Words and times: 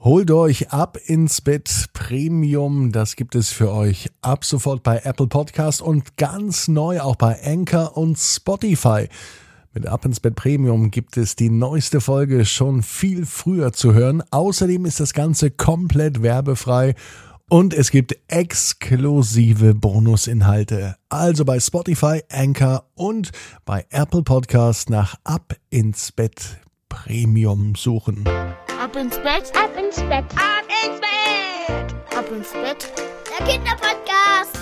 Holt 0.00 0.30
euch 0.30 0.70
ab 0.70 0.96
ins 1.06 1.40
Bett 1.40 1.86
Premium. 1.92 2.92
Das 2.92 3.16
gibt 3.16 3.34
es 3.34 3.50
für 3.50 3.72
euch 3.72 4.08
ab 4.22 4.44
sofort 4.44 4.84
bei 4.84 5.00
Apple 5.02 5.26
Podcast 5.26 5.82
und 5.82 6.16
ganz 6.16 6.68
neu 6.68 7.00
auch 7.00 7.16
bei 7.16 7.36
Anchor 7.44 7.96
und 7.96 8.16
Spotify. 8.16 9.08
Mit 9.74 9.86
Ab 9.88 10.04
ins 10.04 10.20
Bett 10.20 10.36
Premium 10.36 10.92
gibt 10.92 11.16
es 11.16 11.34
die 11.34 11.50
neueste 11.50 12.00
Folge 12.00 12.44
schon 12.44 12.84
viel 12.84 13.26
früher 13.26 13.72
zu 13.72 13.92
hören. 13.92 14.22
Außerdem 14.30 14.86
ist 14.86 15.00
das 15.00 15.14
Ganze 15.14 15.50
komplett 15.50 16.22
werbefrei 16.22 16.94
und 17.50 17.74
es 17.74 17.90
gibt 17.90 18.16
exklusive 18.28 19.74
Bonusinhalte. 19.74 20.94
Also 21.08 21.44
bei 21.44 21.58
Spotify, 21.58 22.22
Anchor 22.30 22.84
und 22.94 23.32
bei 23.64 23.84
Apple 23.90 24.22
Podcast 24.22 24.90
nach 24.90 25.16
Ab 25.24 25.56
ins 25.70 26.12
Bett 26.12 26.60
Premium 26.88 27.74
suchen. 27.74 28.24
Ab 28.80 28.94
ins 28.94 29.18
Bett, 29.18 29.50
ab 29.56 29.76
ins 29.76 29.96
Bett, 30.08 30.24
ab 30.36 30.64
ins 30.68 31.00
Bett, 31.00 32.16
ab 32.16 32.30
ins 32.30 32.52
Bett. 32.52 32.88
Der 33.28 33.44
Kinderpodcast. 33.44 34.57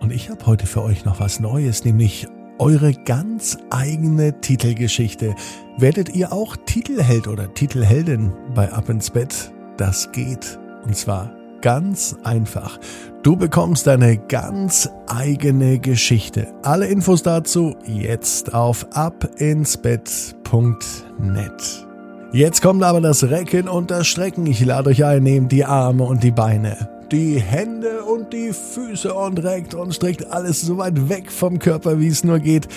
Und 0.00 0.12
ich 0.12 0.28
habe 0.28 0.44
heute 0.44 0.66
für 0.66 0.82
euch 0.82 1.06
noch 1.06 1.18
was 1.18 1.40
Neues, 1.40 1.86
nämlich 1.86 2.28
eure 2.60 2.92
ganz 2.92 3.58
eigene 3.70 4.40
Titelgeschichte. 4.40 5.34
Werdet 5.78 6.14
ihr 6.14 6.32
auch 6.32 6.56
Titelheld 6.56 7.26
oder 7.26 7.52
Titelheldin 7.54 8.32
bei 8.54 8.70
Ab 8.70 8.90
ins 8.90 9.10
Bett? 9.10 9.52
Das 9.78 10.12
geht. 10.12 10.58
Und 10.84 10.94
zwar 10.94 11.32
ganz 11.62 12.16
einfach. 12.22 12.78
Du 13.22 13.36
bekommst 13.36 13.86
deine 13.86 14.18
ganz 14.18 14.90
eigene 15.08 15.78
Geschichte. 15.78 16.48
Alle 16.62 16.86
Infos 16.86 17.22
dazu 17.22 17.76
jetzt 17.86 18.52
auf 18.52 18.86
abinsbett.net. 18.92 21.86
Jetzt 22.32 22.62
kommt 22.62 22.82
aber 22.82 23.00
das 23.00 23.24
Recken 23.24 23.68
und 23.68 23.90
das 23.90 24.06
Strecken. 24.06 24.46
Ich 24.46 24.64
lade 24.64 24.90
euch 24.90 25.04
ein, 25.04 25.22
nehmt 25.22 25.50
die 25.50 25.64
Arme 25.64 26.04
und 26.04 26.22
die 26.22 26.30
Beine 26.30 26.99
die 27.12 27.40
Hände 27.40 28.04
und 28.04 28.32
die 28.32 28.52
Füße 28.52 29.12
und 29.12 29.42
reckt 29.42 29.74
und 29.74 29.94
streckt 29.94 30.30
alles 30.30 30.60
so 30.60 30.78
weit 30.78 31.08
weg 31.08 31.30
vom 31.32 31.58
Körper, 31.58 31.98
wie 31.98 32.08
es 32.08 32.24
nur 32.24 32.38
geht. 32.38 32.68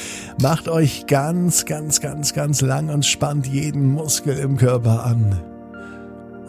Macht 0.42 0.67
euch 0.67 1.06
ganz, 1.06 1.66
ganz, 1.66 2.02
ganz, 2.02 2.34
ganz 2.34 2.62
lang 2.62 2.90
und 2.90 3.06
spannt 3.06 3.48
jeden 3.48 3.88
Muskel 3.88 4.38
im 4.38 4.58
Körper 4.58 5.06
an. 5.06 5.40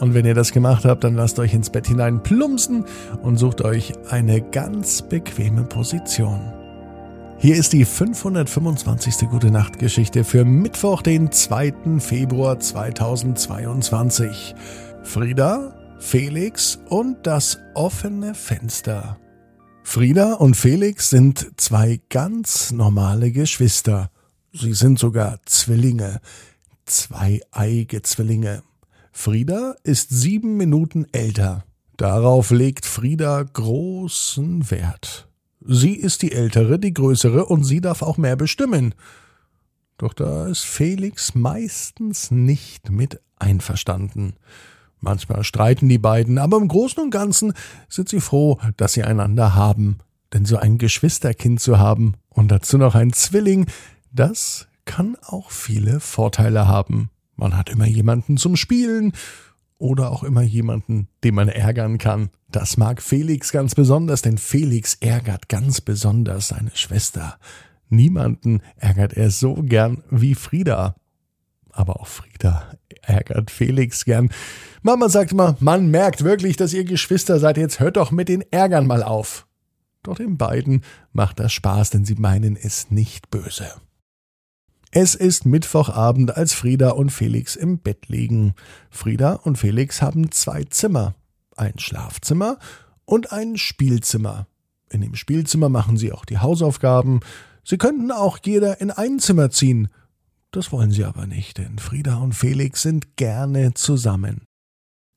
Und 0.00 0.14
wenn 0.14 0.24
ihr 0.24 0.34
das 0.34 0.52
gemacht 0.52 0.84
habt, 0.84 1.04
dann 1.04 1.14
lasst 1.14 1.38
euch 1.38 1.54
ins 1.54 1.70
Bett 1.70 1.86
hinein 1.86 2.22
plumpsen 2.22 2.84
und 3.22 3.36
sucht 3.38 3.62
euch 3.62 3.92
eine 4.10 4.41
ganz 4.41 5.02
bequeme 5.02 5.62
Position. 5.64 6.41
Hier 7.38 7.56
ist 7.56 7.72
die 7.72 7.84
525. 7.84 9.28
Gute 9.28 9.50
Nacht 9.50 9.78
Geschichte 9.78 10.24
für 10.24 10.44
Mittwoch, 10.44 11.02
den 11.02 11.30
2. 11.30 11.98
Februar 11.98 12.58
2022. 12.58 14.54
Frieda 15.02 15.83
Felix 16.06 16.78
und 16.91 17.27
das 17.27 17.58
offene 17.74 18.34
Fenster. 18.34 19.19
Frieda 19.83 20.34
und 20.34 20.55
Felix 20.55 21.10
sind 21.10 21.52
zwei 21.56 21.98
ganz 22.08 22.70
normale 22.70 23.33
Geschwister. 23.33 24.10
Sie 24.52 24.75
sind 24.75 24.98
sogar 24.98 25.41
Zwillinge, 25.47 26.20
zweieige 26.84 28.03
Zwillinge. 28.03 28.62
Frieda 29.12 29.75
ist 29.82 30.10
sieben 30.10 30.56
Minuten 30.56 31.06
älter. 31.10 31.65
Darauf 31.97 32.50
legt 32.50 32.86
Frieda 32.86 33.42
großen 33.42 34.71
Wert. 34.71 35.26
Sie 35.66 35.94
ist 35.94 36.22
die 36.22 36.32
Ältere, 36.32 36.78
die 36.78 36.94
Größere, 36.94 37.47
und 37.47 37.65
sie 37.65 37.81
darf 37.81 38.03
auch 38.03 38.19
mehr 38.19 38.36
bestimmen. 38.36 38.94
Doch 39.97 40.12
da 40.12 40.47
ist 40.48 40.65
Felix 40.65 41.34
meistens 41.34 42.31
nicht 42.31 42.91
mit 42.91 43.21
einverstanden. 43.38 44.34
Manchmal 45.04 45.44
streiten 45.44 45.88
die 45.88 45.98
beiden, 45.98 46.38
aber 46.38 46.56
im 46.56 46.66
Großen 46.66 47.03
und 47.03 47.10
Ganzen 47.10 47.53
sind 47.88 48.09
sie 48.09 48.20
froh, 48.20 48.59
dass 48.76 48.94
sie 48.94 49.04
einander 49.04 49.54
haben. 49.54 49.98
Denn 50.32 50.47
so 50.47 50.56
ein 50.56 50.78
Geschwisterkind 50.78 51.60
zu 51.60 51.78
haben 51.78 52.15
und 52.31 52.50
dazu 52.50 52.78
noch 52.78 52.94
ein 52.94 53.12
Zwilling, 53.12 53.66
das 54.12 54.66
kann 54.87 55.16
auch 55.22 55.50
viele 55.50 56.00
Vorteile 56.00 56.66
haben. 56.66 57.10
Man 57.37 57.56
hat 57.56 57.69
immer 57.69 57.87
jemanden 57.87 58.37
zum 58.37 58.56
Spielen 58.56 59.12
oder 59.78 60.10
auch 60.10 60.25
immer 60.25 60.42
jemanden, 60.42 61.09
den 61.22 61.34
man 61.34 61.48
ärgern 61.48 61.98
kann. 61.98 62.31
Das 62.50 62.76
mag 62.76 63.03
Felix 63.03 63.53
ganz 63.53 63.75
besonders, 63.75 64.22
denn 64.22 64.38
Felix 64.38 64.94
ärgert 64.94 65.48
ganz 65.48 65.81
besonders 65.81 66.48
seine 66.48 66.71
Schwester. 66.75 67.38
Niemanden 67.88 68.62
ärgert 68.76 69.12
er 69.12 69.31
so 69.31 69.54
gern 69.54 70.03
wie 70.10 70.34
Frieda. 70.34 70.97
Aber 71.71 72.00
auch 72.00 72.06
Frieda 72.06 72.71
ärgert 73.06 73.50
Felix 73.50 74.04
gern. 74.04 74.31
Mama 74.82 75.09
sagt 75.09 75.32
immer, 75.32 75.56
man 75.60 75.91
merkt 75.91 76.25
wirklich, 76.25 76.56
dass 76.56 76.72
ihr 76.72 76.84
Geschwister 76.84 77.38
seid, 77.38 77.56
jetzt 77.56 77.81
hört 77.81 77.97
doch 77.97 78.10
mit 78.10 78.28
den 78.28 78.42
Ärgern 78.50 78.87
mal 78.87 79.03
auf. 79.03 79.47
Doch 80.03 80.16
den 80.16 80.37
beiden 80.37 80.82
macht 81.12 81.41
das 81.41 81.53
Spaß, 81.53 81.91
denn 81.91 82.04
sie 82.04 82.16
meinen 82.16 82.56
es 82.56 82.91
nicht 82.91 83.31
böse. 83.31 83.72
Es 84.91 85.16
ist 85.16 85.44
Mittwochabend, 85.44 86.37
als 86.37 86.53
Frieda 86.53 86.91
und 86.91 87.10
Felix 87.10 87.56
im 87.56 87.78
Bett 87.78 88.09
liegen. 88.09 88.54
Frieda 88.91 89.32
und 89.32 89.59
Felix 89.59 90.00
haben 90.03 90.31
zwei 90.31 90.62
Zimmer, 90.65 91.15
ein 91.56 91.78
Schlafzimmer 91.78 92.59
und 93.04 93.32
ein 93.32 93.56
Spielzimmer. 93.56 94.47
In 94.91 95.00
dem 95.00 95.16
Spielzimmer 95.16 95.69
machen 95.69 95.97
sie 95.97 96.12
auch 96.12 96.25
die 96.25 96.38
Hausaufgaben. 96.38 97.21
Sie 97.65 97.78
könnten 97.78 98.12
auch 98.12 98.38
jeder 98.44 98.81
in 98.81 98.92
ein 98.92 99.19
Zimmer 99.19 99.50
ziehen. 99.50 99.88
Das 100.54 100.70
wollen 100.70 100.92
sie 100.92 101.04
aber 101.04 101.26
nicht, 101.26 101.59
denn 101.59 101.81
Frieda 101.81 102.19
und 102.19 102.32
Felix 102.32 102.82
sind 102.82 103.16
gerne 103.16 103.75
zusammen 103.75 104.42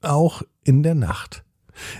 auch 0.01 0.41
in 0.63 0.81
der 0.81 0.95
Nacht. 0.95 1.43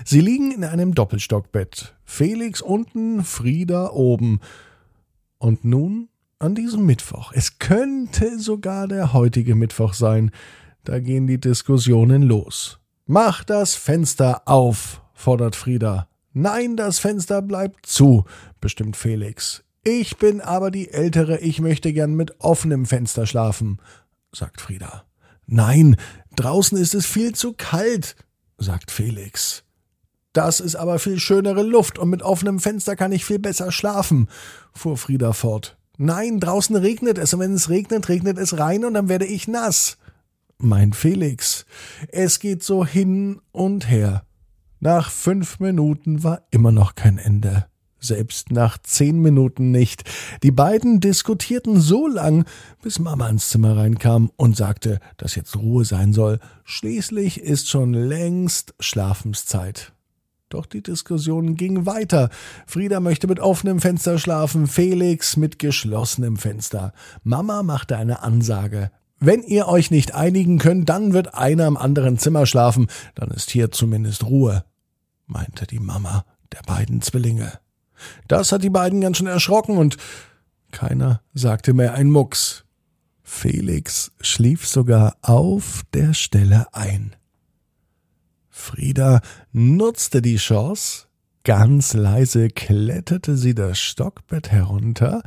Sie 0.04 0.20
liegen 0.20 0.50
in 0.50 0.64
einem 0.64 0.92
Doppelstockbett, 0.92 1.94
Felix 2.02 2.60
unten, 2.60 3.22
Frieda 3.22 3.90
oben. 3.90 4.40
Und 5.38 5.64
nun 5.64 6.08
an 6.40 6.56
diesem 6.56 6.84
Mittwoch, 6.84 7.30
es 7.32 7.60
könnte 7.60 8.40
sogar 8.40 8.88
der 8.88 9.12
heutige 9.12 9.54
Mittwoch 9.54 9.94
sein, 9.94 10.32
da 10.82 10.98
gehen 10.98 11.28
die 11.28 11.40
Diskussionen 11.40 12.22
los. 12.22 12.80
Mach 13.06 13.44
das 13.44 13.76
Fenster 13.76 14.42
auf, 14.46 15.00
fordert 15.14 15.54
Frieda. 15.54 16.08
Nein, 16.32 16.76
das 16.76 16.98
Fenster 16.98 17.40
bleibt 17.40 17.86
zu, 17.86 18.24
bestimmt 18.60 18.96
Felix. 18.96 19.62
Ich 19.84 20.16
bin 20.16 20.40
aber 20.40 20.70
die 20.70 20.90
Ältere, 20.90 21.38
ich 21.38 21.60
möchte 21.60 21.92
gern 21.92 22.14
mit 22.14 22.40
offenem 22.40 22.84
Fenster 22.86 23.26
schlafen, 23.26 23.80
sagt 24.32 24.60
Frieda. 24.60 25.04
Nein, 25.46 25.96
draußen 26.36 26.76
ist 26.76 26.94
es 26.94 27.06
viel 27.06 27.34
zu 27.34 27.54
kalt, 27.54 28.16
sagt 28.58 28.90
Felix. 28.90 29.64
Das 30.32 30.60
ist 30.60 30.76
aber 30.76 30.98
viel 30.98 31.18
schönere 31.18 31.62
Luft 31.62 31.98
und 31.98 32.10
mit 32.10 32.22
offenem 32.22 32.60
Fenster 32.60 32.96
kann 32.96 33.12
ich 33.12 33.24
viel 33.24 33.38
besser 33.38 33.72
schlafen, 33.72 34.28
fuhr 34.74 34.96
Frieda 34.96 35.32
fort. 35.32 35.78
Nein, 35.96 36.38
draußen 36.38 36.76
regnet 36.76 37.18
es 37.18 37.34
und 37.34 37.40
wenn 37.40 37.54
es 37.54 37.70
regnet, 37.70 38.08
regnet 38.08 38.38
es 38.38 38.58
rein 38.58 38.84
und 38.84 38.94
dann 38.94 39.08
werde 39.08 39.26
ich 39.26 39.48
nass. 39.48 39.96
Mein 40.58 40.92
Felix. 40.92 41.66
Es 42.08 42.40
geht 42.40 42.62
so 42.62 42.84
hin 42.84 43.40
und 43.52 43.88
her. 43.88 44.24
Nach 44.80 45.10
fünf 45.10 45.60
Minuten 45.60 46.22
war 46.22 46.42
immer 46.50 46.72
noch 46.72 46.94
kein 46.94 47.18
Ende 47.18 47.66
selbst 48.00 48.50
nach 48.52 48.78
zehn 48.78 49.20
Minuten 49.20 49.70
nicht. 49.70 50.04
Die 50.42 50.50
beiden 50.50 51.00
diskutierten 51.00 51.80
so 51.80 52.06
lang, 52.06 52.44
bis 52.82 52.98
Mama 52.98 53.28
ins 53.28 53.48
Zimmer 53.48 53.76
reinkam 53.76 54.30
und 54.36 54.56
sagte, 54.56 55.00
dass 55.16 55.34
jetzt 55.34 55.56
Ruhe 55.56 55.84
sein 55.84 56.12
soll. 56.12 56.38
Schließlich 56.64 57.40
ist 57.40 57.68
schon 57.68 57.92
längst 57.92 58.74
Schlafenszeit. 58.80 59.92
Doch 60.48 60.64
die 60.64 60.82
Diskussion 60.82 61.56
ging 61.56 61.84
weiter. 61.84 62.30
Frieda 62.66 63.00
möchte 63.00 63.26
mit 63.26 63.38
offenem 63.38 63.80
Fenster 63.80 64.18
schlafen, 64.18 64.66
Felix 64.66 65.36
mit 65.36 65.58
geschlossenem 65.58 66.36
Fenster. 66.36 66.94
Mama 67.22 67.62
machte 67.62 67.96
eine 67.96 68.22
Ansage. 68.22 68.90
Wenn 69.20 69.42
ihr 69.42 69.66
euch 69.66 69.90
nicht 69.90 70.14
einigen 70.14 70.58
könnt, 70.58 70.88
dann 70.88 71.12
wird 71.12 71.34
einer 71.34 71.66
im 71.66 71.76
anderen 71.76 72.18
Zimmer 72.18 72.46
schlafen, 72.46 72.86
dann 73.14 73.30
ist 73.30 73.50
hier 73.50 73.70
zumindest 73.70 74.24
Ruhe, 74.24 74.64
meinte 75.26 75.66
die 75.66 75.80
Mama 75.80 76.24
der 76.52 76.62
beiden 76.62 77.02
Zwillinge. 77.02 77.58
Das 78.26 78.52
hat 78.52 78.62
die 78.62 78.70
beiden 78.70 79.00
ganz 79.00 79.18
schön 79.18 79.26
erschrocken 79.26 79.76
und 79.76 79.96
keiner 80.70 81.22
sagte 81.34 81.72
mehr 81.72 81.94
ein 81.94 82.10
Mucks. 82.10 82.64
Felix 83.22 84.12
schlief 84.20 84.66
sogar 84.66 85.16
auf 85.22 85.82
der 85.92 86.14
Stelle 86.14 86.66
ein. 86.72 87.14
Frieda 88.48 89.20
nutzte 89.52 90.22
die 90.22 90.36
Chance, 90.36 91.06
ganz 91.44 91.94
leise 91.94 92.48
kletterte 92.48 93.36
sie 93.36 93.54
das 93.54 93.78
Stockbett 93.78 94.50
herunter 94.50 95.22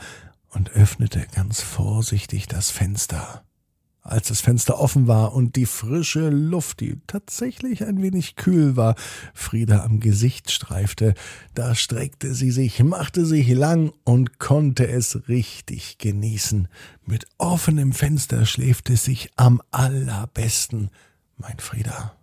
und 0.50 0.72
öffnete 0.72 1.26
ganz 1.34 1.62
vorsichtig 1.62 2.48
das 2.48 2.72
Fenster. 2.72 3.44
Als 4.04 4.30
das 4.30 4.42
Fenster 4.42 4.80
offen 4.80 5.08
war 5.08 5.34
und 5.34 5.56
die 5.56 5.68
frische 5.68 6.30
Luft, 6.30 6.80
die 6.80 7.00
tatsächlich 7.06 7.86
ein 7.86 8.02
wenig 8.02 8.36
kühl 8.36 8.76
war, 8.76 8.96
Frieda 9.36 9.84
am 9.84 10.00
Gesicht 10.00 10.50
streifte, 10.50 11.14
da 11.54 11.76
streckte 11.76 12.34
sie 12.34 12.50
sich, 12.50 12.84
machte 12.84 13.28
sich 13.28 13.50
lang 13.50 13.94
und 14.04 14.40
konnte 14.40 14.88
es 14.88 15.28
richtig 15.28 16.00
genießen. 16.00 16.68
Mit 17.06 17.28
offenem 17.38 17.94
Fenster 17.94 18.48
schläft 18.48 18.90
es 18.90 19.04
sich 19.04 19.30
am 19.36 19.62
allerbesten, 19.70 20.90
mein 21.38 21.60
Frieda. 21.60 22.16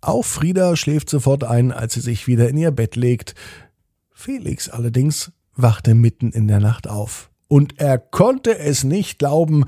Auch 0.00 0.24
Frieda 0.24 0.76
schläft 0.76 1.10
sofort 1.10 1.42
ein, 1.42 1.72
als 1.72 1.94
sie 1.94 2.00
sich 2.00 2.28
wieder 2.28 2.48
in 2.48 2.56
ihr 2.56 2.70
Bett 2.70 2.94
legt. 2.94 3.34
Felix 4.12 4.68
allerdings 4.68 5.32
wachte 5.56 5.96
mitten 5.96 6.30
in 6.30 6.46
der 6.46 6.60
Nacht 6.60 6.86
auf. 6.86 7.30
Und 7.48 7.80
er 7.80 7.98
konnte 7.98 8.56
es 8.56 8.84
nicht 8.84 9.18
glauben, 9.18 9.64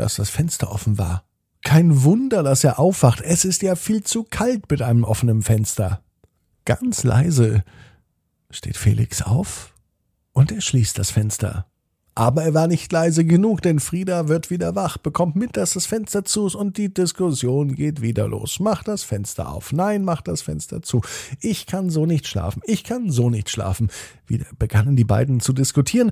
dass 0.00 0.16
das 0.16 0.30
Fenster 0.30 0.72
offen 0.72 0.98
war. 0.98 1.24
Kein 1.62 2.02
Wunder, 2.02 2.42
dass 2.42 2.64
er 2.64 2.78
aufwacht. 2.78 3.20
Es 3.20 3.44
ist 3.44 3.62
ja 3.62 3.76
viel 3.76 4.02
zu 4.02 4.24
kalt 4.24 4.70
mit 4.70 4.80
einem 4.80 5.04
offenen 5.04 5.42
Fenster. 5.42 6.02
Ganz 6.64 7.04
leise 7.04 7.62
steht 8.50 8.78
Felix 8.78 9.20
auf 9.20 9.74
und 10.32 10.52
er 10.52 10.62
schließt 10.62 10.98
das 10.98 11.10
Fenster. 11.10 11.66
Aber 12.14 12.42
er 12.42 12.54
war 12.54 12.66
nicht 12.66 12.90
leise 12.90 13.24
genug, 13.24 13.62
denn 13.62 13.78
Frieda 13.78 14.28
wird 14.28 14.50
wieder 14.50 14.74
wach, 14.74 14.96
bekommt 14.96 15.36
mit, 15.36 15.56
dass 15.56 15.74
das 15.74 15.86
Fenster 15.86 16.24
zu 16.24 16.46
ist 16.46 16.54
und 16.54 16.76
die 16.76 16.92
Diskussion 16.92 17.74
geht 17.74 18.00
wieder 18.00 18.26
los. 18.26 18.58
Mach 18.58 18.82
das 18.82 19.04
Fenster 19.04 19.48
auf. 19.50 19.72
Nein, 19.72 20.04
mach 20.04 20.22
das 20.22 20.42
Fenster 20.42 20.82
zu. 20.82 21.02
Ich 21.40 21.66
kann 21.66 21.90
so 21.90 22.06
nicht 22.06 22.26
schlafen. 22.26 22.62
Ich 22.64 22.84
kann 22.84 23.10
so 23.10 23.30
nicht 23.30 23.48
schlafen. 23.50 23.90
Wieder 24.26 24.46
begannen 24.58 24.96
die 24.96 25.04
beiden 25.04 25.40
zu 25.40 25.52
diskutieren. 25.52 26.10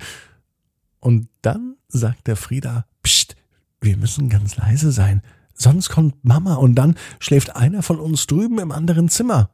Und 1.00 1.28
dann 1.42 1.76
sagte 1.88 2.36
Frieda, 2.36 2.84
Psst, 3.02 3.36
wir 3.80 3.96
müssen 3.96 4.28
ganz 4.28 4.56
leise 4.56 4.92
sein. 4.92 5.22
Sonst 5.54 5.88
kommt 5.88 6.24
Mama 6.24 6.54
und 6.54 6.74
dann 6.76 6.96
schläft 7.18 7.56
einer 7.56 7.82
von 7.82 7.98
uns 7.98 8.26
drüben 8.26 8.58
im 8.58 8.72
anderen 8.72 9.08
Zimmer. 9.08 9.50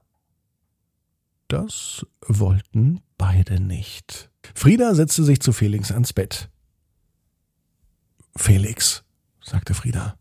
Das 1.48 2.06
wollten 2.26 3.00
beide 3.16 3.60
nicht. 3.60 4.30
Frieda 4.54 4.94
setzte 4.94 5.24
sich 5.24 5.40
zu 5.40 5.52
Felix 5.52 5.90
ans 5.92 6.12
Bett. 6.12 6.50
Felix, 8.36 9.04
sagte 9.42 9.74
Frieda, 9.74 10.16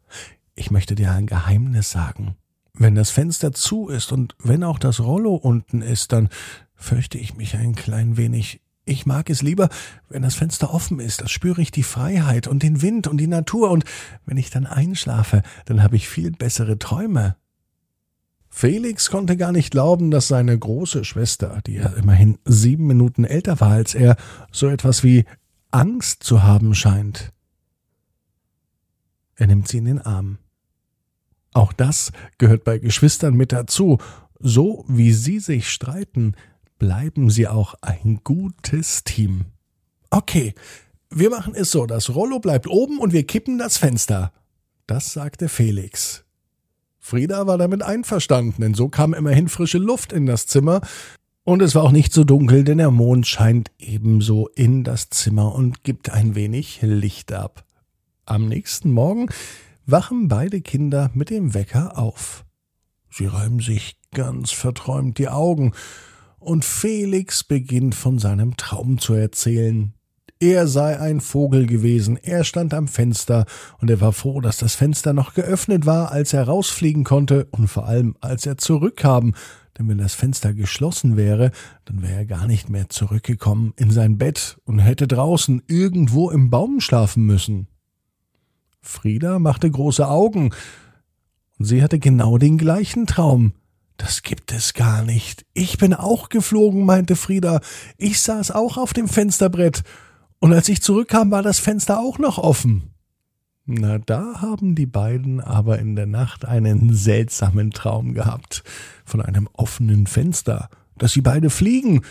ich 0.56 0.72
möchte 0.72 0.96
dir 0.96 1.12
ein 1.12 1.28
Geheimnis 1.28 1.92
sagen. 1.92 2.36
Wenn 2.74 2.96
das 2.96 3.10
Fenster 3.10 3.52
zu 3.52 3.90
ist 3.90 4.12
und 4.12 4.36
wenn 4.40 4.64
auch 4.64 4.80
das 4.80 5.00
Rollo 5.00 5.36
unten 5.36 5.82
ist, 5.82 6.12
dann 6.12 6.30
fürchte 6.76 7.18
ich 7.18 7.36
mich 7.36 7.56
ein 7.56 7.76
klein 7.76 8.18
wenig. 8.18 8.62
Ich 8.86 9.06
mag 9.06 9.30
es 9.30 9.42
lieber, 9.42 9.70
wenn 10.10 10.24
das 10.24 10.36
Fenster 10.36 10.74
offen 10.74 11.00
ist, 11.00 11.22
da 11.22 11.28
spüre 11.28 11.62
ich 11.62 11.72
die 11.72 11.84
Freiheit 11.84 12.48
und 12.48 12.64
den 12.64 12.82
Wind 12.82 13.08
und 13.08 13.18
die 13.18 13.28
Natur, 13.28 13.72
und 13.72 13.86
wenn 14.26 14.38
ich 14.38 14.50
dann 14.50 14.66
einschlafe, 14.66 15.42
dann 15.66 15.82
habe 15.82 15.96
ich 15.96 16.10
viel 16.10 16.32
bessere 16.32 16.78
Träume. 16.78 17.38
Felix 18.50 19.10
konnte 19.10 19.38
gar 19.38 19.52
nicht 19.52 19.72
glauben, 19.72 20.12
dass 20.12 20.28
seine 20.28 20.58
große 20.58 21.06
Schwester, 21.06 21.62
die 21.66 21.76
ja 21.76 21.88
immerhin 21.94 22.38
sieben 22.46 22.86
Minuten 22.86 23.24
älter 23.24 23.60
war 23.60 23.72
als 23.72 23.96
er, 23.96 24.18
so 24.52 24.68
etwas 24.68 25.04
wie 25.04 25.26
Angst 25.72 26.24
zu 26.24 26.44
haben 26.44 26.76
scheint. 26.76 27.34
Er 29.36 29.48
nimmt 29.48 29.68
sie 29.68 29.80
in 29.80 29.86
den 29.86 30.00
Arm. 30.00 30.38
Auch 31.54 31.74
das 31.74 32.12
gehört 32.38 32.64
bei 32.64 32.78
Geschwistern 32.78 33.34
mit 33.34 33.52
dazu. 33.52 33.98
So 34.40 34.86
wie 34.88 35.14
sie 35.14 35.40
sich 35.40 35.70
streiten, 35.70 36.36
bleiben 36.80 37.30
sie 37.30 37.48
auch 37.48 37.76
ein 37.82 38.22
gutes 38.24 39.04
Team. 39.04 39.46
Okay, 40.10 40.54
wir 41.10 41.30
machen 41.30 41.54
es 41.56 41.72
so, 41.72 41.86
das 41.86 42.14
Rollo 42.14 42.40
bleibt 42.40 42.68
oben 42.68 43.00
und 43.00 43.14
wir 43.14 43.26
kippen 43.26 43.58
das 43.58 43.78
Fenster. 43.78 44.32
Das 44.88 45.14
sagte 45.14 45.50
Felix. 45.50 46.24
Frieda 47.00 47.48
war 47.48 47.58
damit 47.58 47.84
einverstanden, 47.84 48.62
denn 48.62 48.74
so 48.74 48.90
kam 48.90 49.14
immerhin 49.14 49.50
frische 49.50 49.78
Luft 49.78 50.14
in 50.14 50.26
das 50.26 50.48
Zimmer, 50.48 50.82
und 51.46 51.62
es 51.62 51.76
war 51.76 51.84
auch 51.84 51.92
nicht 51.92 52.14
so 52.14 52.24
dunkel, 52.24 52.64
denn 52.64 52.78
der 52.78 52.90
Mond 52.90 53.28
scheint 53.28 53.70
ebenso 53.78 54.48
in 54.56 54.86
das 54.86 55.10
Zimmer 55.10 55.54
und 55.54 55.84
gibt 55.84 56.10
ein 56.10 56.36
wenig 56.36 56.80
Licht 56.82 57.34
ab. 57.34 57.66
Am 58.26 58.48
nächsten 58.48 58.92
Morgen 58.92 59.28
wachen 59.86 60.30
beide 60.30 60.62
Kinder 60.62 61.12
mit 61.14 61.30
dem 61.30 61.54
Wecker 61.54 61.98
auf. 61.98 62.46
Sie 63.10 63.26
reiben 63.26 63.60
sich 63.60 63.98
ganz 64.14 64.52
verträumt 64.52 65.18
die 65.18 65.28
Augen, 65.28 65.74
und 66.46 66.66
Felix 66.66 67.44
beginnt 67.44 67.96
von 67.96 68.20
seinem 68.20 68.58
Traum 68.58 69.00
zu 69.00 69.14
erzählen. 69.14 69.94
Er 70.40 70.68
sei 70.68 71.00
ein 71.00 71.22
Vogel 71.22 71.68
gewesen, 71.68 72.18
er 72.18 72.44
stand 72.44 72.74
am 72.74 72.90
Fenster, 72.90 73.46
und 73.80 73.90
er 73.90 74.02
war 74.02 74.12
froh, 74.12 74.42
dass 74.42 74.58
das 74.58 74.76
Fenster 74.76 75.14
noch 75.14 75.34
geöffnet 75.34 75.86
war, 75.86 76.12
als 76.12 76.34
er 76.34 76.44
rausfliegen 76.44 77.06
konnte, 77.06 77.48
und 77.52 77.70
vor 77.70 77.88
allem, 77.88 78.18
als 78.20 78.46
er 78.46 78.58
zurückkam, 78.58 79.36
denn 79.78 79.88
wenn 79.88 80.00
das 80.00 80.14
Fenster 80.16 80.54
geschlossen 80.54 81.16
wäre, 81.16 81.52
dann 81.86 82.02
wäre 82.02 82.14
er 82.14 82.26
gar 82.26 82.46
nicht 82.46 82.70
mehr 82.70 82.90
zurückgekommen 82.90 83.74
in 83.78 83.90
sein 83.90 84.18
Bett 84.18 84.58
und 84.66 84.80
hätte 84.80 85.08
draußen 85.08 85.64
irgendwo 85.68 86.30
im 86.30 86.50
Baum 86.50 86.82
schlafen 86.82 87.26
müssen. 87.26 87.68
Frieda 88.82 89.40
machte 89.40 89.72
große 89.72 90.08
Augen, 90.08 90.52
und 91.58 91.66
sie 91.66 91.82
hatte 91.82 92.00
genau 92.00 92.38
den 92.38 92.58
gleichen 92.58 93.08
Traum. 93.08 93.54
Das 94.04 94.22
gibt 94.22 94.52
es 94.52 94.74
gar 94.74 95.02
nicht. 95.02 95.46
Ich 95.54 95.78
bin 95.78 95.94
auch 95.94 96.28
geflogen, 96.28 96.86
meinte 96.86 97.16
Frieda. 97.16 97.62
Ich 97.98 98.22
saß 98.22 98.52
auch 98.52 98.76
auf 98.76 98.92
dem 98.92 99.08
Fensterbrett 99.08 99.84
und 100.40 100.52
als 100.52 100.68
ich 100.68 100.82
zurückkam, 100.82 101.32
war 101.32 101.42
das 101.42 101.60
Fenster 101.60 102.02
auch 102.02 102.20
noch 102.20 102.38
offen. 102.38 102.94
Na, 103.66 104.00
da 104.00 104.42
haben 104.42 104.76
die 104.76 104.88
beiden 104.88 105.40
aber 105.40 105.80
in 105.80 105.96
der 105.96 106.06
Nacht 106.06 106.44
einen 106.44 106.94
seltsamen 106.94 107.72
Traum 107.72 108.14
gehabt 108.14 108.66
von 109.06 109.22
einem 109.22 109.48
offenen 109.54 110.06
Fenster, 110.06 110.68
dass 110.98 111.14
sie 111.14 111.22
beide 111.22 111.50
fliegen, 111.50 112.02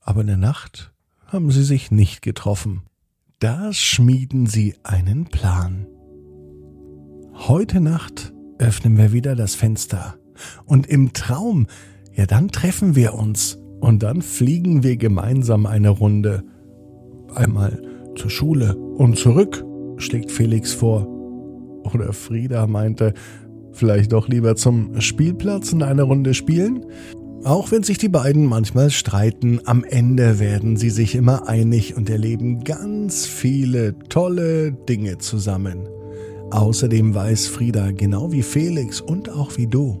aber 0.00 0.22
in 0.22 0.28
der 0.28 0.38
Nacht 0.38 0.94
haben 1.26 1.50
sie 1.50 1.62
sich 1.62 1.90
nicht 1.90 2.22
getroffen. 2.22 2.84
Da 3.38 3.74
schmieden 3.74 4.46
sie 4.46 4.76
einen 4.82 5.26
Plan. 5.26 5.86
Heute 7.34 7.82
Nacht 7.82 8.32
öffnen 8.58 8.96
wir 8.96 9.12
wieder 9.12 9.36
das 9.36 9.54
Fenster 9.54 10.17
und 10.66 10.86
im 10.86 11.12
Traum, 11.12 11.66
ja 12.14 12.26
dann 12.26 12.48
treffen 12.48 12.96
wir 12.96 13.14
uns 13.14 13.58
und 13.80 14.02
dann 14.02 14.22
fliegen 14.22 14.82
wir 14.82 14.96
gemeinsam 14.96 15.66
eine 15.66 15.90
Runde 15.90 16.44
einmal 17.34 17.82
zur 18.16 18.30
Schule 18.30 18.76
und 18.76 19.16
zurück, 19.18 19.64
schlägt 19.96 20.30
Felix 20.30 20.72
vor. 20.72 21.06
Oder 21.84 22.12
Frieda 22.12 22.66
meinte, 22.66 23.14
vielleicht 23.72 24.12
doch 24.12 24.28
lieber 24.28 24.56
zum 24.56 25.00
Spielplatz 25.00 25.72
in 25.72 25.82
einer 25.82 26.02
Runde 26.02 26.34
spielen? 26.34 26.84
Auch 27.44 27.70
wenn 27.70 27.84
sich 27.84 27.98
die 27.98 28.08
beiden 28.08 28.46
manchmal 28.46 28.90
streiten, 28.90 29.60
am 29.64 29.84
Ende 29.84 30.40
werden 30.40 30.76
sie 30.76 30.90
sich 30.90 31.14
immer 31.14 31.48
einig 31.48 31.96
und 31.96 32.10
erleben 32.10 32.64
ganz 32.64 33.26
viele 33.26 33.96
tolle 34.08 34.72
Dinge 34.72 35.18
zusammen. 35.18 35.88
Außerdem 36.50 37.14
weiß 37.14 37.46
Frieda 37.46 37.92
genau 37.92 38.32
wie 38.32 38.42
Felix 38.42 39.00
und 39.00 39.30
auch 39.30 39.56
wie 39.56 39.68
du, 39.68 40.00